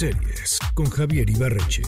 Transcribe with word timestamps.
Series 0.00 0.58
con 0.72 0.88
Javier 0.88 1.28
Ibarreche. 1.28 1.82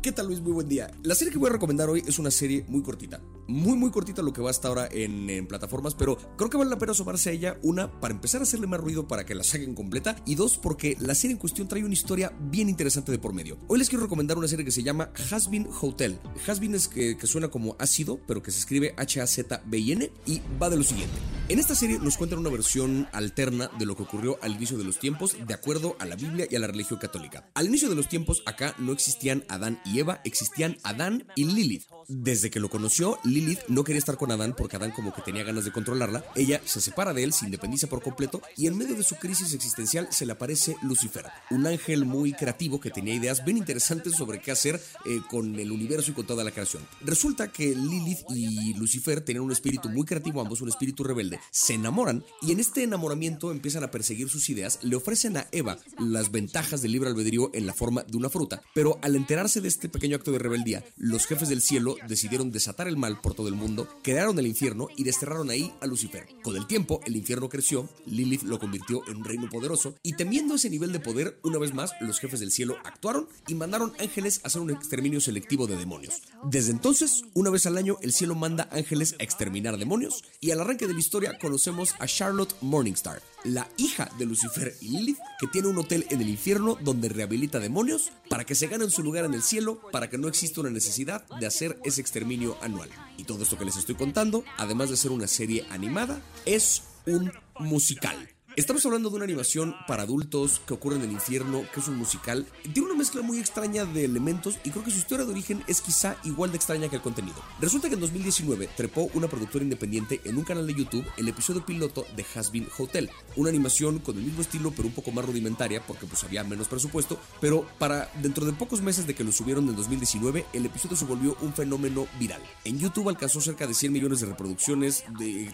¿Qué 0.00 0.10
tal 0.10 0.28
Luis? 0.28 0.40
Muy 0.40 0.52
buen 0.52 0.70
día. 0.70 0.90
La 1.02 1.14
serie 1.14 1.30
que 1.30 1.38
voy 1.38 1.50
a 1.50 1.52
recomendar 1.52 1.90
hoy 1.90 2.02
es 2.06 2.18
una 2.18 2.30
serie 2.30 2.64
muy 2.66 2.82
cortita. 2.82 3.20
Muy 3.46 3.76
muy 3.76 3.90
cortita 3.90 4.22
lo 4.22 4.32
que 4.32 4.40
va 4.40 4.48
hasta 4.48 4.68
ahora 4.68 4.88
en, 4.90 5.46
plataformas, 5.46 5.94
pero 5.94 6.16
creo 6.38 6.48
que 6.48 6.56
vale 6.56 6.70
la 6.70 6.78
pena 6.78 6.92
asomarse 6.92 7.28
a 7.28 7.32
ella. 7.34 7.58
Una, 7.62 8.00
para 8.00 8.14
empezar 8.14 8.40
a 8.40 8.44
hacerle 8.44 8.66
más 8.68 8.80
ruido 8.80 9.06
para 9.06 9.26
que 9.26 9.34
la 9.34 9.44
saquen 9.44 9.74
completa. 9.74 10.16
Y 10.24 10.34
dos, 10.34 10.56
porque 10.56 10.96
la 10.98 11.14
serie 11.14 11.32
en 11.34 11.38
cuestión 11.38 11.68
trae 11.68 11.84
una 11.84 11.92
historia 11.92 12.32
bien 12.40 12.70
interesante 12.70 13.12
de 13.12 13.18
por 13.18 13.34
medio. 13.34 13.58
Hoy 13.68 13.78
les 13.78 13.90
quiero 13.90 14.04
recomendar 14.04 14.38
una 14.38 14.48
serie 14.48 14.64
que 14.64 14.72
se 14.72 14.82
llama 14.82 15.10
Hasbin 15.30 15.68
Hotel. 15.78 16.18
Hasbin 16.46 16.74
es 16.74 16.88
que, 16.88 17.18
que 17.18 17.26
suena 17.26 17.48
como 17.48 17.76
ácido, 17.78 18.18
pero 18.26 18.42
que 18.42 18.50
se 18.50 18.60
escribe 18.60 18.94
H-A-Z-B-I-N 18.96 20.10
y 20.24 20.40
va 20.58 20.70
de 20.70 20.76
lo 20.78 20.84
siguiente. 20.84 21.18
En 21.50 21.58
esta 21.58 21.74
serie 21.74 21.98
nos 21.98 22.16
cuentan 22.16 22.38
una 22.38 22.48
versión 22.48 23.08
alterna 23.10 23.72
de 23.76 23.84
lo 23.84 23.96
que 23.96 24.04
ocurrió 24.04 24.38
al 24.40 24.54
inicio 24.54 24.78
de 24.78 24.84
los 24.84 25.00
tiempos 25.00 25.36
de 25.44 25.52
acuerdo 25.52 25.96
a 25.98 26.04
la 26.04 26.14
Biblia 26.14 26.46
y 26.48 26.54
a 26.54 26.60
la 26.60 26.68
religión 26.68 27.00
católica. 27.00 27.50
Al 27.54 27.66
inicio 27.66 27.88
de 27.88 27.96
los 27.96 28.08
tiempos 28.08 28.44
acá 28.46 28.76
no 28.78 28.92
existían 28.92 29.42
Adán 29.48 29.80
y 29.84 29.98
Eva 29.98 30.20
existían 30.22 30.76
Adán 30.84 31.26
y 31.34 31.46
Lilith. 31.46 31.86
Desde 32.06 32.50
que 32.50 32.60
lo 32.60 32.70
conoció, 32.70 33.18
Lilith 33.24 33.62
no 33.66 33.82
quería 33.82 33.98
estar 33.98 34.16
con 34.16 34.30
Adán 34.30 34.54
porque 34.56 34.76
Adán 34.76 34.92
como 34.92 35.12
que 35.12 35.22
tenía 35.22 35.42
ganas 35.42 35.64
de 35.64 35.72
controlarla. 35.72 36.24
Ella 36.36 36.60
se 36.64 36.80
separa 36.80 37.12
de 37.14 37.24
él, 37.24 37.32
se 37.32 37.46
independiza 37.46 37.88
por 37.88 38.00
completo 38.00 38.40
y 38.56 38.68
en 38.68 38.78
medio 38.78 38.94
de 38.94 39.02
su 39.02 39.16
crisis 39.16 39.52
existencial 39.52 40.06
se 40.12 40.26
le 40.26 40.32
aparece 40.32 40.76
Lucifer, 40.82 41.26
un 41.50 41.66
ángel 41.66 42.04
muy 42.04 42.32
creativo 42.32 42.78
que 42.78 42.90
tenía 42.90 43.14
ideas 43.14 43.44
bien 43.44 43.56
interesantes 43.56 44.14
sobre 44.14 44.40
qué 44.40 44.52
hacer 44.52 44.80
eh, 45.04 45.20
con 45.28 45.58
el 45.58 45.72
universo 45.72 46.12
y 46.12 46.14
con 46.14 46.28
toda 46.28 46.44
la 46.44 46.52
creación. 46.52 46.86
Resulta 47.00 47.50
que 47.50 47.74
Lilith 47.74 48.20
y 48.30 48.74
Lucifer 48.74 49.20
tenían 49.20 49.42
un 49.42 49.50
espíritu 49.50 49.88
muy 49.88 50.04
creativo, 50.04 50.40
ambos 50.40 50.60
un 50.60 50.68
espíritu 50.68 51.02
rebelde, 51.02 51.39
se 51.50 51.74
enamoran 51.74 52.24
y 52.42 52.52
en 52.52 52.60
este 52.60 52.82
enamoramiento 52.82 53.50
empiezan 53.50 53.84
a 53.84 53.90
perseguir 53.90 54.28
sus 54.28 54.48
ideas, 54.48 54.78
le 54.82 54.96
ofrecen 54.96 55.36
a 55.36 55.46
Eva 55.52 55.78
las 55.98 56.30
ventajas 56.30 56.82
del 56.82 56.92
libre 56.92 57.10
albedrío 57.10 57.50
en 57.54 57.66
la 57.66 57.74
forma 57.74 58.02
de 58.02 58.16
una 58.16 58.30
fruta, 58.30 58.62
pero 58.74 58.98
al 59.02 59.16
enterarse 59.16 59.60
de 59.60 59.68
este 59.68 59.88
pequeño 59.88 60.16
acto 60.16 60.32
de 60.32 60.38
rebeldía, 60.38 60.84
los 60.96 61.26
jefes 61.26 61.48
del 61.48 61.62
cielo 61.62 61.96
decidieron 62.08 62.50
desatar 62.50 62.88
el 62.88 62.96
mal 62.96 63.20
por 63.20 63.34
todo 63.34 63.48
el 63.48 63.54
mundo, 63.54 63.88
crearon 64.02 64.38
el 64.38 64.46
infierno 64.46 64.88
y 64.96 65.04
desterraron 65.04 65.50
ahí 65.50 65.72
a 65.80 65.86
Lucifer. 65.86 66.26
Con 66.42 66.56
el 66.56 66.66
tiempo, 66.66 67.00
el 67.04 67.16
infierno 67.16 67.48
creció, 67.48 67.88
Lilith 68.06 68.42
lo 68.42 68.58
convirtió 68.58 69.06
en 69.08 69.18
un 69.18 69.24
reino 69.24 69.48
poderoso 69.48 69.94
y 70.02 70.14
temiendo 70.14 70.54
ese 70.54 70.70
nivel 70.70 70.92
de 70.92 71.00
poder, 71.00 71.38
una 71.42 71.58
vez 71.58 71.74
más, 71.74 71.92
los 72.00 72.18
jefes 72.18 72.40
del 72.40 72.52
cielo 72.52 72.76
actuaron 72.84 73.28
y 73.48 73.54
mandaron 73.54 73.92
ángeles 73.98 74.40
a 74.42 74.48
hacer 74.48 74.60
un 74.60 74.70
exterminio 74.70 75.20
selectivo 75.20 75.66
de 75.66 75.76
demonios. 75.76 76.22
Desde 76.44 76.72
entonces, 76.72 77.24
una 77.34 77.50
vez 77.50 77.66
al 77.66 77.76
año, 77.76 77.98
el 78.02 78.12
cielo 78.12 78.34
manda 78.34 78.68
ángeles 78.72 79.14
a 79.18 79.22
exterminar 79.22 79.78
demonios 79.78 80.24
y 80.40 80.50
al 80.50 80.60
arranque 80.60 80.86
de 80.86 80.94
la 80.94 81.00
historia 81.00 81.29
conocemos 81.38 81.94
a 81.98 82.06
Charlotte 82.06 82.54
Morningstar, 82.60 83.22
la 83.44 83.68
hija 83.76 84.10
de 84.18 84.26
Lucifer 84.26 84.74
y 84.80 84.88
Lilith, 84.88 85.18
que 85.38 85.46
tiene 85.46 85.68
un 85.68 85.78
hotel 85.78 86.06
en 86.10 86.20
el 86.20 86.28
infierno 86.28 86.76
donde 86.80 87.08
rehabilita 87.08 87.58
demonios 87.58 88.10
para 88.28 88.44
que 88.44 88.54
se 88.54 88.66
ganen 88.66 88.90
su 88.90 89.02
lugar 89.02 89.24
en 89.24 89.34
el 89.34 89.42
cielo, 89.42 89.80
para 89.92 90.08
que 90.10 90.18
no 90.18 90.28
exista 90.28 90.60
una 90.60 90.70
necesidad 90.70 91.26
de 91.40 91.46
hacer 91.46 91.78
ese 91.84 92.00
exterminio 92.00 92.56
anual. 92.62 92.90
Y 93.16 93.24
todo 93.24 93.42
esto 93.42 93.58
que 93.58 93.64
les 93.64 93.76
estoy 93.76 93.94
contando, 93.94 94.44
además 94.56 94.90
de 94.90 94.96
ser 94.96 95.10
una 95.10 95.26
serie 95.26 95.66
animada, 95.70 96.20
es 96.46 96.82
un 97.06 97.32
musical. 97.58 98.28
Estamos 98.56 98.84
hablando 98.84 99.10
de 99.10 99.16
una 99.16 99.24
animación 99.24 99.76
para 99.86 100.02
adultos 100.02 100.60
que 100.66 100.74
ocurre 100.74 100.96
en 100.96 101.02
el 101.02 101.12
infierno, 101.12 101.62
que 101.72 101.78
es 101.78 101.86
un 101.86 101.96
musical. 101.96 102.46
Tiene 102.62 102.88
una 102.88 102.98
mezcla 102.98 103.22
muy 103.22 103.38
extraña 103.38 103.84
de 103.84 104.04
elementos 104.04 104.58
y 104.64 104.70
creo 104.70 104.82
que 104.82 104.90
su 104.90 104.98
historia 104.98 105.24
de 105.24 105.30
origen 105.30 105.62
es 105.68 105.80
quizá 105.80 106.16
igual 106.24 106.50
de 106.50 106.56
extraña 106.56 106.88
que 106.88 106.96
el 106.96 107.02
contenido. 107.02 107.36
Resulta 107.60 107.88
que 107.88 107.94
en 107.94 108.00
2019 108.00 108.68
trepó 108.76 109.08
una 109.14 109.28
productora 109.28 109.62
independiente 109.62 110.20
en 110.24 110.36
un 110.36 110.42
canal 110.42 110.66
de 110.66 110.74
YouTube 110.74 111.06
el 111.16 111.28
episodio 111.28 111.64
piloto 111.64 112.04
de 112.16 112.26
Hasbin 112.34 112.66
Hotel, 112.76 113.08
una 113.36 113.50
animación 113.50 114.00
con 114.00 114.16
el 114.16 114.24
mismo 114.24 114.40
estilo 114.40 114.72
pero 114.72 114.88
un 114.88 114.94
poco 114.94 115.12
más 115.12 115.24
rudimentaria 115.24 115.86
porque 115.86 116.06
pues 116.06 116.24
había 116.24 116.42
menos 116.42 116.66
presupuesto, 116.66 117.20
pero 117.40 117.66
para 117.78 118.10
dentro 118.20 118.44
de 118.44 118.52
pocos 118.52 118.82
meses 118.82 119.06
de 119.06 119.14
que 119.14 119.22
lo 119.22 119.30
subieron 119.30 119.68
en 119.68 119.76
2019, 119.76 120.46
el 120.52 120.66
episodio 120.66 120.96
se 120.96 121.04
volvió 121.04 121.36
un 121.40 121.54
fenómeno 121.54 122.08
viral. 122.18 122.42
En 122.64 122.80
YouTube 122.80 123.10
alcanzó 123.10 123.40
cerca 123.40 123.68
de 123.68 123.74
100 123.74 123.92
millones 123.92 124.20
de 124.20 124.26
reproducciones, 124.26 125.04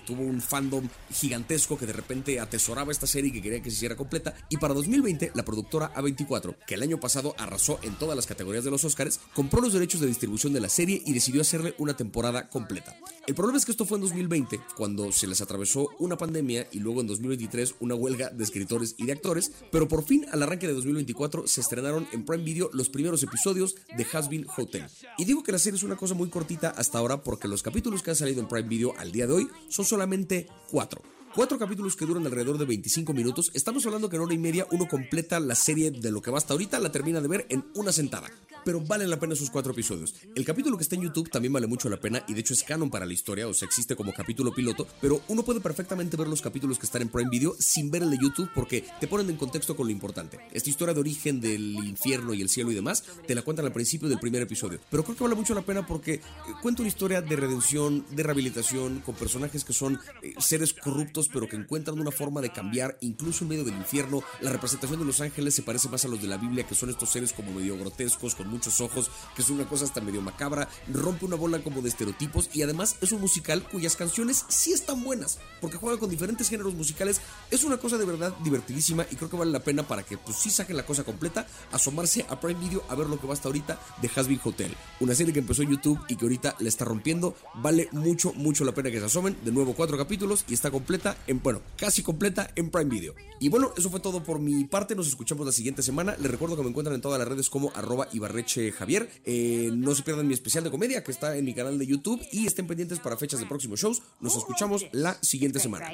tuvo 0.07 0.23
un 0.23 0.41
fandom 0.41 0.89
gigantesco 1.13 1.77
que 1.77 1.87
de 1.87 1.93
repente 1.93 2.41
atesoraba 2.41 2.86
esta 2.93 3.07
serie 3.07 3.33
que 3.33 3.43
quería 3.43 3.63
que 3.63 3.71
se 3.71 3.77
hiciera 3.77 3.97
completa. 3.97 4.35
Y 4.49 4.57
para 4.57 4.75
2020, 4.75 5.33
la 5.35 5.45
productora 5.45 5.93
A24, 5.95 6.57
que 6.67 6.75
el 6.75 6.83
año 6.83 7.01
pasado 7.01 7.35
arrasó 7.39 7.79
en 7.83 7.95
todas 7.99 8.17
las 8.17 8.27
categorías 8.27 8.65
de 8.65 8.71
los 8.71 8.85
Oscars, 8.85 9.21
compró 9.35 9.61
los 9.61 9.73
derechos 9.73 10.01
de 10.01 10.07
distribución 10.07 10.53
de 10.53 10.61
la 10.61 10.69
serie 10.69 11.03
y 11.05 11.13
decidió 11.13 11.43
hacerle 11.43 11.75
una 11.79 11.97
temporada 11.97 12.49
completa. 12.49 12.97
El 13.27 13.35
problema 13.35 13.59
es 13.59 13.65
que 13.65 13.73
esto 13.73 13.87
fue 13.87 13.99
en 13.99 14.03
2020, 14.03 14.61
cuando 14.77 15.11
se 15.11 15.27
les 15.27 15.41
atravesó 15.41 15.89
una 15.99 16.17
pandemia 16.17 16.69
y 16.71 16.79
luego 16.79 17.01
en 17.01 17.09
2023 17.09 17.75
una 17.81 17.95
huelga 17.95 18.31
de 18.31 18.45
escritores 18.45 18.95
y 18.99 19.07
de 19.07 19.13
actores, 19.13 19.51
pero 19.73 19.89
por 19.89 20.05
fin 20.05 20.27
al 20.31 20.43
arranque 20.43 20.69
de 20.69 20.75
2024 20.75 21.49
se 21.49 21.61
estrenaron 21.61 22.07
en 22.13 22.25
Prime 22.25 22.45
Video 22.45 22.71
los 22.73 22.89
primeros 22.89 23.23
episodios 23.23 23.75
de 23.97 24.07
Hasbin 24.13 24.47
Hotel. 24.57 24.85
Y 25.19 25.25
digo 25.25 25.43
que 25.43 25.53
la 25.53 25.59
serie 25.59 25.77
es 25.77 25.83
una 25.83 25.97
cosa 25.97 26.15
muy 26.15 26.29
cortita 26.29 26.71
hasta 26.71 26.99
ahora 26.99 27.23
porque 27.23 27.49
los 27.49 27.63
capítulos 27.63 28.03
que 28.03 28.11
han 28.11 28.17
salido 28.17 28.41
en 28.41 28.49
Prime 28.49 28.69
Video 28.69 28.95
al 28.97 29.11
día 29.11 29.27
de 29.27 29.33
hoy 29.33 29.49
son 29.69 29.85
solamente 29.85 30.47
cuatro. 30.71 31.16
Cuatro 31.37 31.59
capítulos 31.59 31.97
que 31.97 32.07
duran 32.07 32.25
alrededor 32.25 32.57
de 32.57 32.65
25 32.65 33.13
minutos. 33.13 33.51
Estamos 33.53 33.85
hablando 33.85 34.09
que 34.09 34.17
en 34.17 34.23
hora 34.23 34.33
y 34.33 34.39
media 34.39 34.67
uno 34.71 34.89
completa 34.89 35.39
la 35.39 35.55
serie 35.55 35.91
de 35.91 36.11
lo 36.11 36.23
que 36.23 36.31
va 36.31 36.39
hasta 36.39 36.55
ahorita, 36.55 36.81
la 36.81 36.91
termina 36.91 37.21
de 37.21 37.29
ver 37.29 37.47
en 37.51 37.63
una 37.75 37.93
sentada 37.93 38.31
pero 38.67 38.81
valen 38.81 39.09
la 39.09 39.21
pena 39.21 39.35
esos 39.35 39.49
cuatro 39.49 39.71
episodios. 39.71 40.17
El 40.35 40.45
capítulo 40.45 40.77
que 40.77 40.83
está 40.83 40.97
en 40.97 41.03
YouTube 41.03 41.31
también 41.31 41.53
vale 41.53 41.69
mucho 41.69 41.89
la 41.89 42.01
pena 42.01 42.25
y 42.27 42.35
de 42.35 42.41
hecho 42.41 42.53
es 42.53 42.65
canon 42.65 42.91
para 42.91 43.07
la 43.07 43.13
historia, 43.13 43.47
o 43.47 43.55
sea, 43.55 43.65
existe 43.65 43.95
como 43.95 44.13
capítulo 44.13 44.53
piloto, 44.53 44.89
pero 45.01 45.23
uno 45.29 45.45
puede 45.45 45.61
perfectamente 45.61 46.17
ver 46.17 46.27
los 46.27 46.43
capítulos 46.43 46.77
que 46.77 46.87
están 46.87 47.03
en 47.03 47.09
Prime 47.09 47.31
Video 47.31 47.55
sin 47.61 47.93
ver 47.93 48.03
el 48.03 48.11
de 48.11 48.19
YouTube 48.21 48.51
porque 48.53 48.85
te 48.99 49.07
ponen 49.07 49.31
en 49.31 49.37
contexto 49.37 49.77
con 49.77 49.87
lo 49.87 49.93
importante. 49.93 50.41
Esta 50.51 50.69
historia 50.69 50.95
de 50.95 50.99
origen 50.99 51.41
del 51.41 51.77
infierno 51.77 52.35
y 52.35 52.43
el 52.43 52.49
cielo 52.49 52.73
y 52.73 52.75
demás 52.75 53.05
te 53.25 53.37
la 53.37 53.43
cuentan 53.43 53.67
al 53.67 53.73
principio 53.73 54.09
del 54.09 54.19
primer 54.19 54.43
episodio, 54.43 54.81
pero 54.91 55.05
creo 55.05 55.17
que 55.17 55.23
vale 55.23 55.37
mucho 55.37 55.55
la 55.55 55.63
pena 55.63 55.87
porque 55.87 56.15
eh, 56.15 56.21
cuenta 56.61 56.83
una 56.83 56.89
historia 56.89 57.23
de 57.23 57.37
redención, 57.37 58.05
de 58.11 58.25
rehabilitación, 58.25 58.99
con 58.99 59.15
personajes 59.15 59.65
que 59.65 59.75
son 59.75 60.01
eh, 60.23 60.35
seres 60.41 60.73
corruptos 60.73 61.29
pero 61.33 61.49
que 61.49 61.55
encuentran 61.55 62.01
una 62.01 62.11
forma 62.11 62.41
de 62.41 62.51
cambiar 62.51 62.99
incluso 63.01 63.45
en 63.45 63.51
medio 63.51 63.65
del 63.65 63.77
infierno. 63.77 64.25
La 64.41 64.51
representación 64.51 64.99
de 64.99 65.07
los 65.07 65.21
ángeles 65.21 65.55
se 65.55 65.63
parece 65.63 65.89
más 65.89 66.05
a 66.05 66.09
los 66.09 66.21
de 66.21 66.27
la 66.27 66.37
Biblia 66.37 66.67
que 66.67 66.75
son 66.75 66.91
estos 66.91 67.11
seres 67.11 67.33
como 67.33 67.53
medio 67.53 67.79
grotescos, 67.79 68.35
con 68.35 68.56
muchos 68.57 68.81
ojos, 68.81 69.11
que 69.35 69.43
es 69.43 69.51
una 69.51 69.69
cosa 69.69 69.85
hasta 69.85 70.01
medio 70.01 70.23
macabra, 70.23 70.69
rompe 70.93 71.27
una 71.27 71.37
bola 71.37 71.63
como 71.63 71.83
de 71.83 71.89
estereotipos 71.91 72.49
y 72.55 72.63
además 72.63 72.97
es 73.01 73.13
un 73.13 73.21
musical 73.21 73.63
cuyas 73.69 73.97
canciones 73.97 74.45
sí 74.49 74.73
están 74.73 75.05
buenas, 75.05 75.39
porque 75.61 75.77
juega 75.77 75.99
con 75.99 76.09
diferentes 76.09 76.49
géneros 76.49 76.75
musicales, 76.75 77.21
es 77.51 77.65
una 77.65 77.77
cosa 77.77 77.99
de 77.99 78.07
verdad 78.07 78.35
divertidísima 78.43 79.07
y 79.11 79.17
creo 79.17 79.29
que 79.29 79.37
vale 79.37 79.53
la 79.53 79.63
pena 79.63 79.87
para 79.87 80.03
que 80.03 80.17
pues 80.17 80.37
sí 80.39 80.51
saquen 80.51 80.77
la 80.77 80.87
cosa 80.87 81.05
completa, 81.05 81.47
asomarse 81.71 82.25
a 82.29 82.41
Prime 82.41 82.59
Video 82.59 82.83
a 82.89 82.95
ver 82.95 83.09
lo 83.09 83.21
que 83.21 83.27
va 83.27 83.35
hasta 83.35 83.49
ahorita 83.49 83.79
de 84.01 84.11
Hasbin 84.15 84.41
Hotel, 84.43 84.75
una 85.01 85.15
serie 85.15 85.33
que 85.33 85.41
empezó 85.41 85.63
en 85.63 85.71
YouTube 85.71 86.01
y 86.09 86.17
que 86.17 86.25
ahorita 86.25 86.57
la 86.59 86.69
está 86.69 86.87
rompiendo, 86.87 87.37
vale 87.57 87.89
mucho, 87.93 88.33
mucho 88.33 88.65
la 88.65 88.73
pena 88.73 88.91
que 88.91 88.99
se 88.99 89.05
asomen, 89.07 89.37
de 89.45 89.53
nuevo 89.53 89.75
cuatro 89.75 89.99
capítulos 89.99 90.45
y 90.49 90.55
está 90.55 90.71
completa 90.71 91.17
en, 91.27 91.43
bueno, 91.43 91.61
casi 91.77 92.03
completa 92.03 92.51
en 92.57 92.71
Prime 92.71 92.91
Video. 92.91 93.15
Y 93.39 93.51
bueno, 93.51 93.73
eso 93.77 93.91
fue 93.91 94.01
todo 94.01 94.23
por 94.23 94.39
mi 94.39 94.65
parte, 94.65 94.95
nos 94.95 95.09
escuchamos 95.09 95.45
la 95.45 95.53
siguiente 95.53 95.83
semana, 95.83 96.17
les 96.19 96.31
recuerdo 96.31 96.57
que 96.57 96.63
me 96.63 96.71
encuentran 96.71 96.95
en 96.95 97.03
todas 97.03 97.19
las 97.19 97.29
redes 97.29 97.51
como 97.51 97.71
arroba 97.75 98.09
Javier. 98.47 99.09
Eh, 99.25 99.71
no 99.73 99.95
se 99.95 100.03
pierdan 100.03 100.27
mi 100.27 100.35
especial 100.35 100.65
de 100.65 100.71
comedia 100.71 101.03
que 101.03 101.11
está 101.11 101.37
en 101.37 101.45
mi 101.45 101.55
canal 101.55 101.79
de 101.79 101.87
YouTube 101.87 102.21
y 102.33 102.47
estén 102.47 102.67
pendientes 102.67 103.01
para 103.01 103.17
fechas 103.17 103.41
de 103.41 103.47
próximos 103.47 103.81
shows. 103.81 104.03
Nos 104.21 104.37
escuchamos 104.37 104.87
la 104.93 105.15
siguiente 105.23 105.59
semana. 105.59 105.91